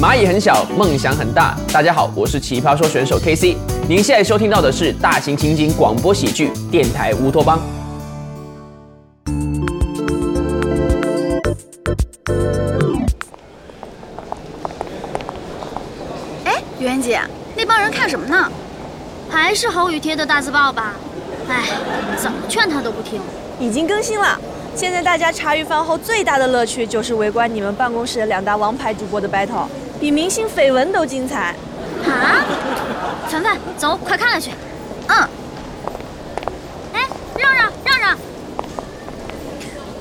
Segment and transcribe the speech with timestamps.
[0.00, 1.56] 蚂蚁很小，梦想很大。
[1.72, 3.56] 大家好，我是奇葩说选手 KC。
[3.88, 7.58] 您现在收听到的是大型情景广播喜剧电台乌托邦。
[16.44, 17.20] 哎，袁姐，
[17.56, 18.48] 那帮人看什么呢？
[19.28, 20.94] 还是侯宇贴的大字报吧？
[21.48, 21.64] 哎，
[22.16, 23.20] 怎么劝他都不听。
[23.58, 24.38] 已经更新了。
[24.76, 29.66] 现在大家茶余饭后最大的乐趣就是围观你们办公室的两大王牌主播的 battle，
[30.00, 31.54] 比明星绯闻都精彩。
[32.04, 32.44] 啊！
[33.28, 34.50] 凡凡，走，快看看去。
[35.08, 35.28] 嗯。
[36.92, 38.18] 哎，让让让让！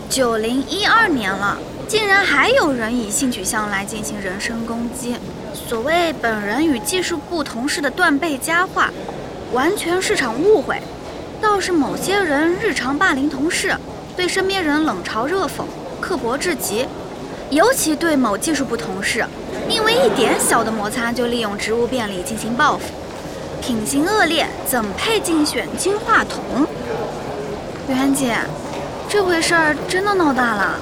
[0.10, 5.16] 九零一二年了，竟然还有人以性取向来进行人身攻击。
[5.54, 8.92] 所谓本人与技术部同事的断背佳话，
[9.52, 10.82] 完全是场误会。
[11.42, 13.76] 倒是某些人日常霸凌同事，
[14.16, 15.66] 对身边人冷嘲热讽，
[16.00, 16.88] 刻薄至极。
[17.50, 19.26] 尤其对某技术部同事，
[19.70, 22.86] 因为一点小的摩擦就利用职务便利进行报复，
[23.62, 26.66] 品行恶劣，怎配竞选金话筒？
[27.90, 28.38] 袁姐，
[29.10, 30.80] 这回事儿真的闹大了。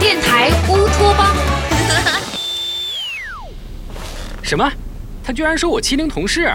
[0.00, 1.34] 电台乌托邦。
[4.42, 4.70] 什么？
[5.24, 6.52] 他居然说我欺凌同事？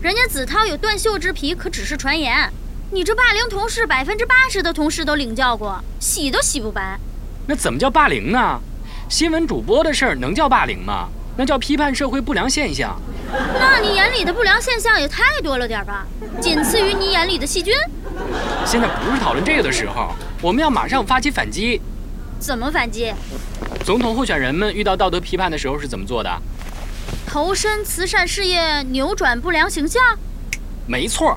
[0.00, 2.50] 人家子韬有断袖之癖，可只是传言。
[2.92, 6.96] 你这霸凌同事，百分之八十的同事都领教过，洗都洗不白。
[7.46, 8.60] 那怎么叫霸凌呢？
[9.08, 11.08] 新闻主播的事儿能叫霸凌吗？
[11.36, 12.96] 那叫批判社会不良现象。
[13.58, 16.06] 那你眼里的不良现象也太多了点吧？
[16.40, 17.74] 仅次于你眼里的细菌。
[18.64, 21.80] 现在不是讨论这个的时候，我们要马上发起反击。
[22.38, 23.12] 怎么反击？
[23.84, 26.30] 总统候选人们遇到道德批判的时候是怎么做的？
[27.26, 30.00] 投身慈善事业，扭转不良形象。
[30.86, 31.36] 没错。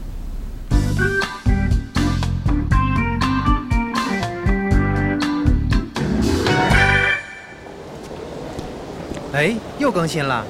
[9.39, 10.43] 哎，又更新了。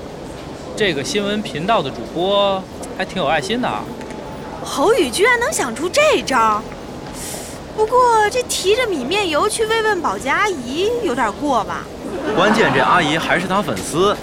[0.75, 2.59] 这个新闻频道的主播
[2.97, 3.83] 还挺有爱心的啊。
[4.66, 6.59] 侯宇居然能想出这招，
[7.77, 11.83] 不过这提着米面油去慰问保洁阿姨有点过吧？
[12.35, 14.17] 关键这阿姨还是他粉丝。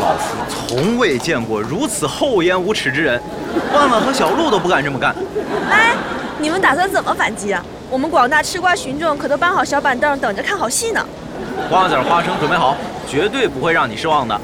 [0.00, 3.20] 老夫从未见过如此厚颜无耻之人，
[3.74, 5.12] 万万和小鹿都不敢这么干。
[5.68, 5.96] 哎，
[6.38, 7.60] 你们打算怎么反击啊？
[7.90, 11.04] 我们广大吃瓜群众可都搬好小板凳，等着看好戏呢。
[11.68, 12.76] 瓜子花生准备好，
[13.08, 14.40] 绝对不会让你失望的。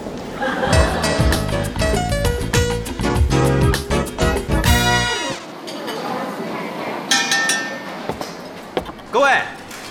[9.11, 9.41] 各位，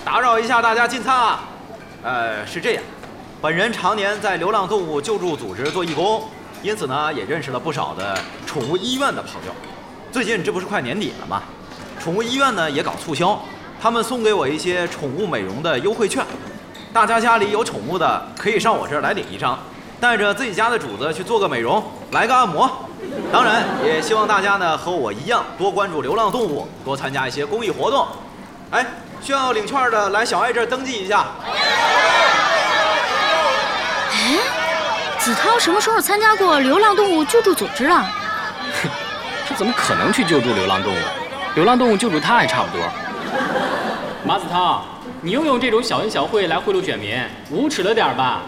[0.04, 1.40] 打扰一下大家进餐啊。
[2.02, 2.82] 呃，是这样。
[3.40, 6.22] 本人常年在流浪动物救助组织做义工，
[6.62, 9.52] 因此呢，也认识了不少的宠物医院的朋友。
[10.10, 11.42] 最近这不是快年底了吗？
[12.00, 13.42] 宠物医院呢也搞促销，
[13.80, 16.24] 他们送给我一些宠物美容的优惠券。
[16.92, 19.58] 大家家里有宠物的，可以上我这儿来领一张，
[20.00, 22.68] 带着自己家的主子去做个美容，来个按摩。
[23.32, 28.06] 当然，也希望大家呢和我一样，多关注流浪动物，多参加一些公益活动。
[28.70, 28.84] 哎，
[29.22, 31.26] 需要领券的来小爱这儿登记一下。
[34.14, 34.38] 哎，
[35.18, 38.10] 子韬什么时候参加过流浪动物救助组织啊？
[38.82, 38.88] 哼，
[39.48, 40.98] 他怎么可能去救助流浪动物？
[41.54, 42.86] 流浪动物救助他还差不多。
[44.24, 44.82] 马子韬，
[45.22, 47.16] 你又用这种小恩小惠来贿赂选民，
[47.50, 48.42] 无耻了点吧？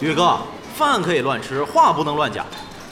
[0.00, 0.36] 宇哥，
[0.74, 2.44] 饭可以乱吃，话不能乱讲。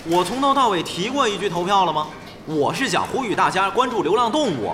[0.07, 2.07] 我从头到尾提过一句投票了吗？
[2.47, 4.73] 我是想呼吁大家关注流浪动物。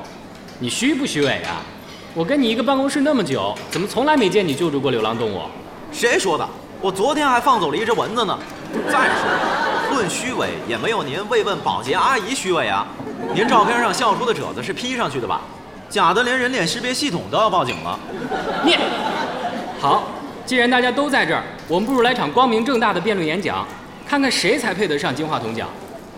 [0.59, 1.63] 你虚不虚伪啊？
[2.15, 5.41] 我跟你一个办公室那么久，怎么从来没见你救助过流浪动物？
[5.91, 6.47] 谁说的？
[6.83, 8.39] 我昨天还放走了一只蚊子呢。
[8.91, 12.87] 再说，论虚伪也没有您慰问保洁阿姨虚伪啊。
[13.35, 15.41] 您照片上笑出的褶子是 P 上去的吧？
[15.89, 17.99] 假的连人脸识别系统都要报警了。
[18.65, 18.77] 你，
[19.81, 20.05] 好，
[20.45, 23.67] 既然大家都在这儿，我们不如来场光明正大的辩论演讲，
[24.07, 25.69] 看看谁才配得上金话筒奖。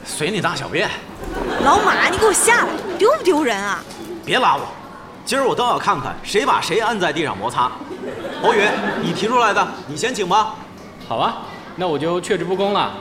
[0.05, 0.89] 随你大小便。
[1.65, 3.81] 老马，你给我下来，丢不丢人啊？
[4.25, 4.63] 别拉我，
[5.25, 7.71] 今儿我倒要看看谁把谁按在地上摩擦。
[8.43, 8.63] 侯宇，
[9.03, 10.57] 你提出来的，你先请吧。
[11.07, 11.43] 好啊，
[11.77, 12.93] 那我就却之不恭了。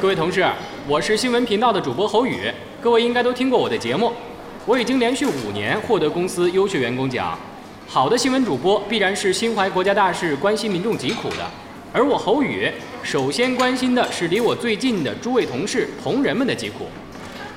[0.00, 0.46] 各位同事，
[0.86, 4.12] 我是新闻频道的主播侯宇，各位应该都听过我的节目。
[4.66, 7.38] 我已经连续五年获得公司优秀员工奖。
[7.86, 11.50] 好的新闻主播必然是心怀国家大事、关心民众疾苦的。
[11.92, 12.66] 而我侯宇，
[13.02, 16.86] 首先关心的是离我最近的诸位同事、同仁们的疾苦。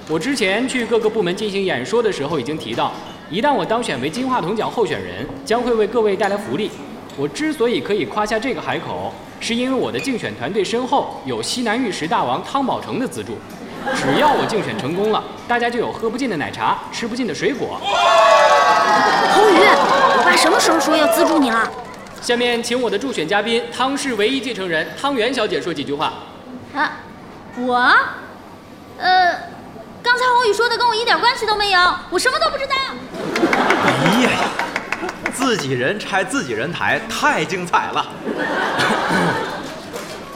[0.10, 2.92] 我之前去各个部门进行演说的时候已经提到，
[3.32, 6.70] 一旦我当选为金话筒奖候选人，将会为各位带来福利。
[7.16, 13.38] 我之所以可以夸下这个海口，是因为我的竞选团队身后有西南玉石大王汤宝成的资助。
[13.96, 17.80] 只要我竞选成功了，大家就有喝不尽的奶茶，吃不尽的水果。
[19.34, 19.60] 侯宇，
[20.18, 21.70] 我爸什么时候说要资助你了？
[22.22, 26.12] 下面请我的助选嘉宾汤氏唯一继承人汤圆小姐说几句话。
[26.76, 26.92] 啊，
[27.58, 27.76] 我，
[28.98, 29.34] 呃，
[30.04, 31.80] 刚才侯宇说的跟我一点关系都没有，
[32.10, 32.74] 我什么都不知道。
[33.86, 34.38] 哎呀呀，
[35.34, 38.06] 自己人拆自己人台，太精彩了。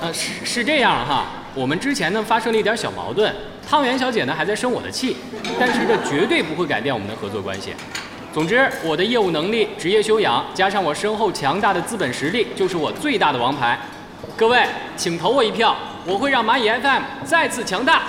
[0.01, 3.33] 呃，是是这样哈，我们之前呢发生了一点小矛盾，
[3.67, 5.17] 汤圆小姐呢还在生我的气，
[5.59, 7.73] 但是这绝对不会改变我们的合作关系。
[8.33, 13.77] 总之，我的业务能力、职业修养，加上我身后强大的资本实力，就是我最大的王牌。
[14.37, 14.65] 各位，
[14.95, 15.75] 请投我一票，
[16.05, 18.03] 我会让蚂蚁 FM 再次强大。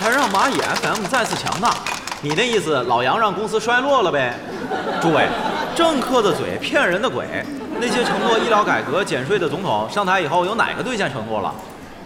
[0.00, 1.72] 还让蚂蚁 FM 再次强大？
[2.22, 4.34] 你那意思，老杨让公司衰落了呗？
[5.00, 5.28] 诸位，
[5.76, 7.24] 政客的嘴骗人的鬼。
[7.78, 11.54] 那些承诺医疗改革、减税的总统上台以后，有哪个兑现承诺了？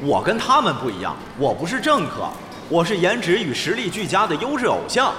[0.01, 2.29] 我跟他们不一样，我不是政客，
[2.69, 5.13] 我是颜值与实力俱佳的优质偶像。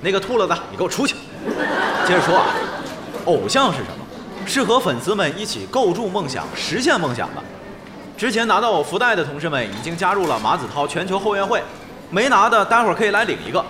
[0.00, 1.16] 那个秃了的，你给我出去！
[2.06, 2.46] 接着说啊，
[3.24, 4.04] 偶像是什么？
[4.46, 7.42] 是和粉丝们一起构筑梦想、实现梦想的。
[8.16, 11.62] 之前拿到我福袋的同事们已经加入了马子涛全球后援会，
[12.10, 13.64] 没拿的待会儿可以来领一个。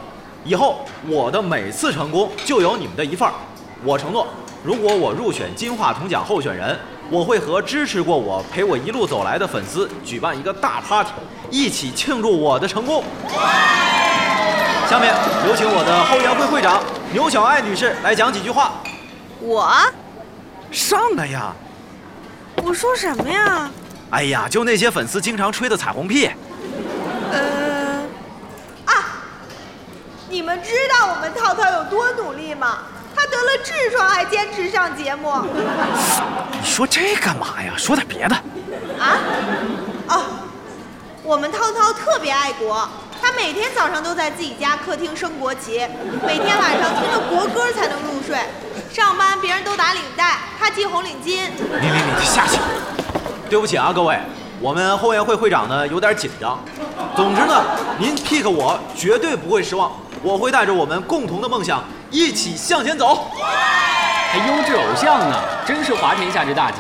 [0.45, 3.35] 以后我的每次成功就有你们的一份儿。
[3.85, 4.27] 我承诺，
[4.65, 6.79] 如果我入选金话筒奖候选人，
[7.11, 11.11] 我会和支持过我、陪我一路走来的粉丝举办一个大 party，
[11.51, 13.05] 一起庆祝我的成功。
[14.89, 15.15] 下面
[15.47, 16.83] 有请我的后援会会长
[17.13, 18.73] 牛小爱女士来讲几句话。
[19.41, 19.71] 我，
[20.71, 21.53] 上来呀！
[22.65, 23.71] 我说什么呀？
[24.11, 26.29] 哎呀，就那些粉丝经常吹的彩虹屁。
[27.31, 28.03] 呃，
[28.87, 28.93] 啊，
[30.39, 32.79] 你们知道我们涛涛有多努力吗？
[33.13, 35.33] 他得了痔疮还坚持上节目。
[36.53, 37.73] 你说这干嘛呀？
[37.77, 38.37] 说点别的。
[39.01, 39.19] 啊？
[40.07, 40.23] 哦，
[41.25, 42.89] 我们涛涛特别爱国，
[43.21, 45.85] 他每天早上都在自己家客厅升国旗，
[46.25, 48.39] 每天晚上听着国歌才能入睡。
[48.93, 51.49] 上班别人都打领带，他系红领巾。
[51.59, 52.61] 你你你下去！
[53.51, 54.17] 对不起啊，各位，
[54.61, 56.61] 我们后援会会长呢有点紧张。
[57.17, 57.61] 总之呢，
[57.99, 59.91] 您 pick 我绝对不会失望，
[60.23, 63.27] 我会带着我们共同的梦想一起向前走。
[64.31, 66.79] 还优质偶像呢，真是滑天下之大稽。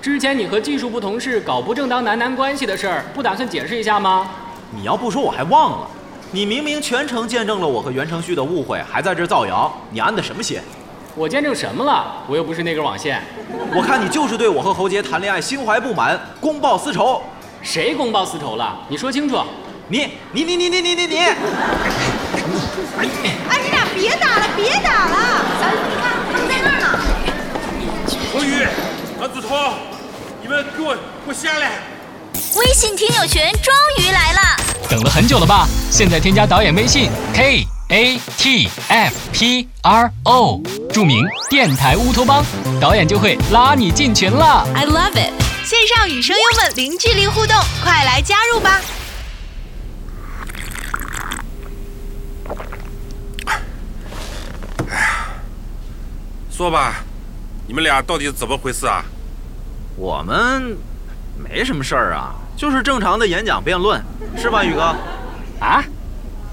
[0.00, 4.30] 之前你和技术部同事搞不正当男男关系的事儿，不打算解释一下吗？
[4.70, 5.88] 你要不说我还忘了，
[6.30, 10.60] 你明明全程见证了我和袁承旭的误会，还在这造谣，你安的什么心？
[11.14, 12.22] 我见证什么了？
[12.26, 13.22] 我又不是那根网线。
[13.74, 17.20] 我看你就是对我和侯杰谈恋爱心怀不满，公报私仇。
[17.60, 18.78] 谁公报私仇了？
[18.88, 19.36] 你说清楚。
[19.90, 21.16] 你你你你你你你你！
[22.98, 25.16] 哎，你俩别打了，别打了！
[25.60, 26.86] 小雨，你看，他们在那儿呢。
[28.32, 28.66] 侯宇，
[29.20, 29.74] 马子涛，
[30.42, 31.82] 你们给我给我下来！
[32.56, 34.40] 微信听友群终于来了，
[34.88, 35.66] 等了很久了吧？
[35.90, 40.60] 现在添加导演微信 k a t f p r o，
[40.92, 42.44] 注明电台乌托邦，
[42.80, 44.66] 导演就会拉你进群了。
[44.74, 45.32] I love it！
[45.64, 48.80] 线上与声优们零距离互动，快来加入吧！
[56.58, 57.04] 说吧，
[57.68, 59.04] 你们俩到底怎么回事啊？
[59.94, 60.76] 我们
[61.36, 64.02] 没什么事儿啊，就是正常的演讲辩论，
[64.36, 64.82] 是吧，宇哥？
[65.60, 65.84] 啊？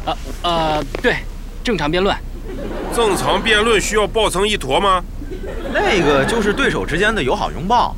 [0.06, 1.16] 呃呃，对，
[1.64, 2.16] 正常辩论。
[2.94, 5.04] 正常辩论需要抱成一坨吗？
[5.74, 7.96] 那个就是对手之间的友好拥抱。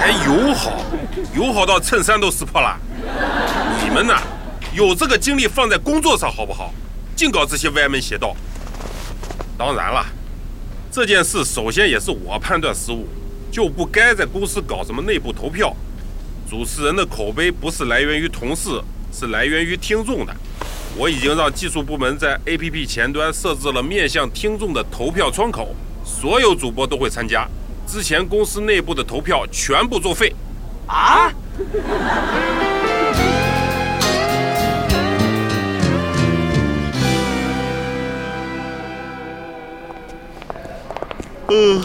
[0.00, 0.80] 还友好，
[1.34, 2.74] 友好到衬衫都撕破了。
[3.84, 4.14] 你们呢，
[4.72, 6.72] 有这个精力放在工作上好不好？
[7.14, 8.34] 净搞这些歪门邪道。
[9.58, 10.06] 当然了，
[10.94, 13.08] 这件事首先也是我判断失误，
[13.50, 15.74] 就不该在公司搞什么内部投票。
[16.48, 18.80] 主持人的口碑不是来源于同事，
[19.12, 20.32] 是来源于听众的。
[20.96, 25.74] 我已经让技术部门在 APP 前端设置了面向听众的投票窗口，
[26.04, 27.44] 所有主播都会参加。
[27.88, 30.32] 之前公司内部的投票全部作废。
[30.86, 31.28] 啊？
[41.46, 41.80] 呃，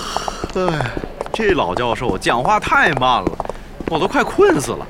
[0.56, 0.92] 哎，
[1.34, 3.32] 这老教授讲话太慢了，
[3.88, 4.88] 我都快困死了。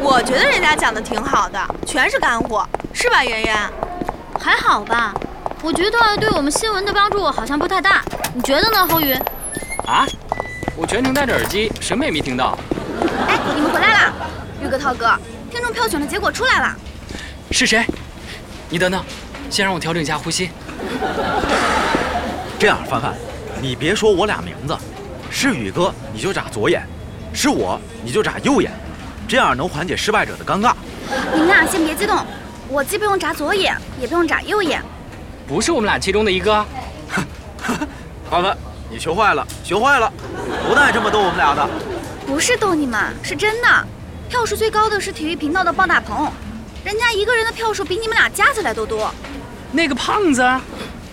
[0.00, 3.56] 我觉得人家讲的挺好的，全是干货，是吧，圆圆？
[4.38, 5.12] 还好吧？
[5.62, 8.02] 我觉得对我们新闻的帮助好像不太大，
[8.34, 9.14] 你觉得呢，侯宇？
[9.86, 10.06] 啊？
[10.76, 12.56] 我全程戴着耳机，什么也没听到。
[13.26, 14.12] 哎，你们回来啦！
[14.62, 15.12] 玉哥、涛哥，
[15.50, 16.76] 听众票选的结果出来了。
[17.50, 17.84] 是谁？
[18.68, 19.02] 你等等，
[19.50, 20.50] 先让我调整一下呼吸。
[22.58, 23.14] 这样，范范，
[23.60, 24.76] 你别说我俩名字，
[25.30, 26.86] 是宇哥你就眨左眼，
[27.32, 28.70] 是我你就眨右眼，
[29.26, 30.72] 这样能缓解失败者的尴尬。
[31.32, 32.24] 你们俩先别激动，
[32.68, 34.82] 我既不用眨左眼，也不用眨右眼。
[35.46, 36.64] 不是我们俩其中的一个。
[38.28, 38.56] 华文，
[38.90, 40.12] 你学坏了，学坏了，
[40.68, 41.68] 不带这么逗我们俩的。
[42.26, 43.68] 不是逗你们，是真的。
[44.28, 46.32] 票数最高的是体育频道的鲍大鹏，
[46.82, 49.12] 人家一个人的票数比你们俩加起来都多。
[49.70, 50.42] 那个胖子，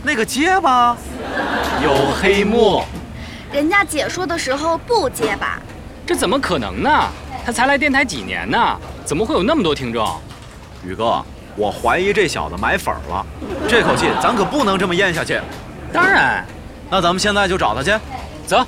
[0.03, 0.97] 那个结巴，
[1.83, 2.83] 有黑幕。
[3.51, 5.59] 人家解说的时候不结巴，
[6.05, 6.89] 这怎么可能呢？
[7.45, 10.07] 他才来电台几年呢，怎么会有那么多听众？
[10.83, 11.23] 宇哥，
[11.55, 13.25] 我怀疑这小子买粉了，
[13.67, 15.39] 这口气咱可不能这么咽下去。
[15.93, 16.45] 当然，
[16.89, 17.91] 那咱们现在就找他去，
[18.47, 18.65] 走。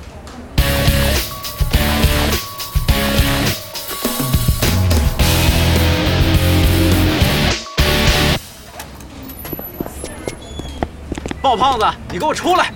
[11.44, 12.72] 鲍胖子，你给我出来！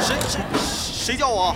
[0.00, 1.54] 谁谁谁叫我？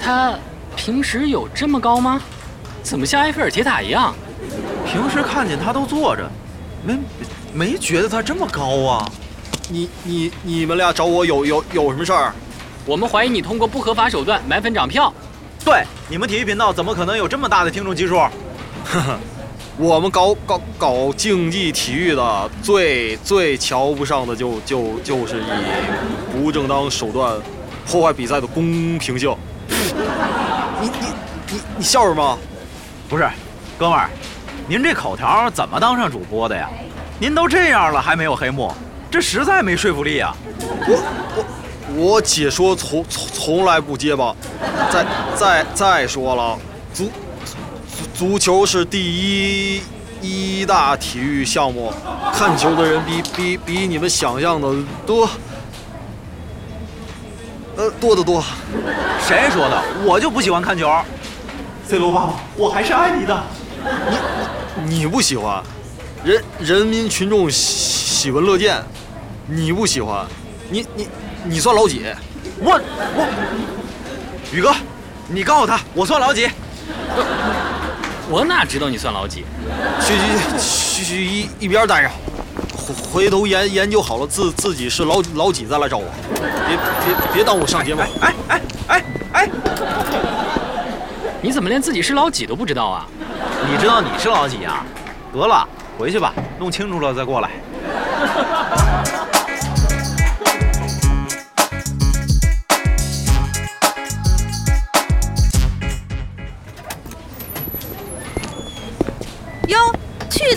[0.00, 0.34] 他
[0.74, 2.20] 平时有这么高吗？
[2.82, 4.12] 怎么像埃菲尔铁塔一样？
[4.84, 6.28] 平时看见他都坐着，
[6.82, 6.98] 没
[7.52, 9.08] 没觉得他这么高啊。
[9.68, 12.34] 你你你们俩找我有有有什么事儿？
[12.84, 15.14] 我们怀疑你通过不合法手段买粉涨票。
[15.64, 18.16] 对，你们体育频道怎么可能有这么大的听众基数？
[18.16, 19.20] 呵呵，
[19.78, 25.46] 我们搞搞搞竞技体育的最最瞧不上的就就就是以
[26.32, 27.36] 不正当手段
[27.86, 29.34] 破坏比赛的公平性。
[30.80, 31.06] 你你
[31.50, 32.38] 你你笑什么？
[33.08, 33.28] 不是，
[33.78, 34.10] 哥们儿，
[34.68, 36.68] 您这口条怎么当上主播的呀？
[37.18, 38.72] 您都这样了还没有黑幕，
[39.10, 40.34] 这实在没说服力啊！
[40.60, 41.02] 我
[41.36, 44.34] 我我解说从从从来不结巴。
[44.90, 46.58] 再再再说了，
[46.92, 47.10] 足
[48.14, 49.82] 足足球是第一
[50.20, 51.92] 一大体育项目，
[52.32, 54.72] 看球的人比比比你们想象的
[55.04, 55.28] 多，
[57.76, 58.42] 呃多得多。
[59.26, 59.82] 谁说的？
[60.04, 60.88] 我就不喜欢看球。
[61.84, 63.42] C 罗爸爸，我还是爱你的。
[64.86, 65.62] 你你不喜欢，
[66.24, 68.80] 人人民群众喜喜闻乐见，
[69.46, 70.24] 你不喜欢，
[70.70, 71.08] 你你
[71.44, 72.04] 你算老几？
[72.60, 72.80] 我
[73.16, 73.26] 我，
[74.52, 74.72] 宇哥，
[75.28, 76.48] 你告诉他我算老几？
[78.32, 79.44] 我哪知道你算老几？
[80.00, 80.24] 去去
[80.58, 82.10] 去去一一边待着，
[82.74, 86.06] 回回头研研究好了自自己是老老几再来找我，
[86.66, 86.74] 别
[87.04, 88.00] 别别耽误上节目。
[88.00, 89.48] 哎哎哎哎！
[91.42, 93.06] 你怎么连自己是老几都不知道啊？
[93.70, 94.82] 你知道你是老几啊？
[95.30, 97.50] 得了，回去吧，弄清楚了再过来。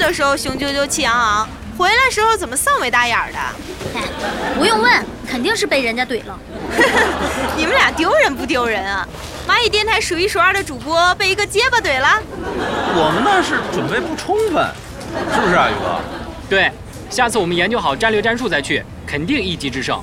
[0.05, 4.00] 的时候雄赳赳气昂昂，回来时候怎么丧眉大眼的？
[4.55, 6.39] 不用问，肯定是被人家怼了。
[7.57, 9.07] 你们俩丢人不丢人啊？
[9.47, 12.21] 蚂蚁电台数一数二的主播被一个结巴怼了。
[12.95, 14.63] 我们那是准备不充分，
[15.33, 16.00] 是不是啊，宇哥？
[16.47, 16.71] 对，
[17.09, 20.00] 下次我们研究好战略战术再去，肯定一击制胜。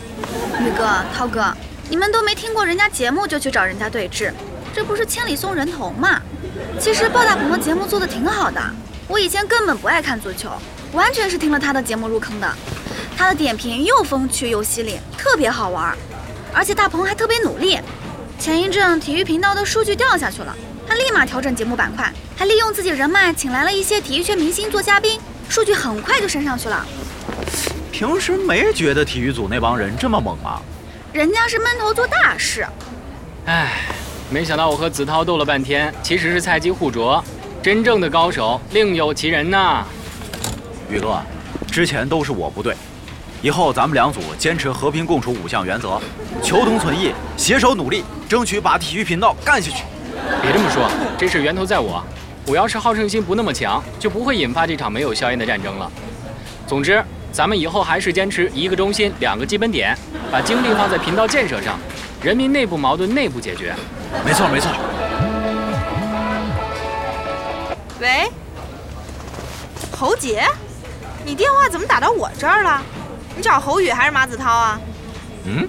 [0.61, 1.57] 宇哥、涛哥，
[1.89, 4.33] 你们都没听过人家节目就去找人家对峙，
[4.75, 6.21] 这不是千里送人头吗？
[6.81, 8.61] 其实鲍大鹏的节目做的挺好的，
[9.13, 10.49] 我以前根本不爱看足球，
[10.95, 12.51] 完全是听了他的节目入坑的。
[13.15, 15.95] 他的点评又风趣又犀利，特别好玩，
[16.51, 17.79] 而且大鹏还特别努力。
[18.39, 20.57] 前一阵体育频道的数据掉下去了，
[20.89, 26.83] 他立马调整节目板块，还利用自己人脉请来了一些体育圈明星做嘉宾，数据很快就升上去了。
[27.93, 30.59] 平时没觉得体育组那帮人这么猛啊？
[31.13, 32.67] 人家是闷头做大事。
[33.45, 33.73] 唉，
[34.31, 37.23] 没想到我和子韬斗了半天，其实是菜鸡互啄，
[37.63, 39.85] 真正的高手另有其人呐。
[40.91, 41.23] 宇哥，
[41.71, 42.75] 之前都是我不对。
[43.41, 46.01] 以后咱们两组坚持和平共处五项原则，
[46.43, 49.85] 求同存异，携手努力，争取把体育频道干下去。
[50.43, 52.03] 别这么说，这事源头在我。
[52.47, 55.89] 我要是好胜心不那么强，就不会引发这场没有硝烟的战争了。
[56.67, 57.01] 总之，
[57.31, 59.97] 咱们以后还是坚持一个中心，两个基本点，
[60.33, 61.79] 把精力放在频道建设上，
[62.21, 63.73] 人民内部矛盾内部解决。
[64.25, 64.69] 没错，没错。
[68.03, 68.29] 喂，
[69.97, 70.45] 侯杰，
[71.25, 72.83] 你电话怎么打到我这儿了？
[73.37, 74.81] 你找侯宇还是马子涛啊？
[75.45, 75.69] 嗯。